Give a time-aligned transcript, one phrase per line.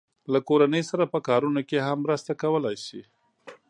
[0.31, 3.01] له کورنۍ سره په کارونو کې هم مرسته کولای شي.